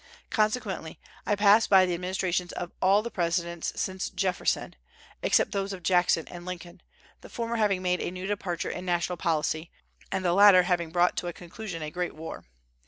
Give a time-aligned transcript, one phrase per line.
[0.31, 0.97] Consequently
[1.27, 4.75] I pass by the administrations of all the presidents since Jefferson,
[5.21, 6.81] except those of Jackson and Lincoln,
[7.21, 9.69] the former having made a new departure in national policy,
[10.11, 12.45] and the latter having brought to a conclusion a great war.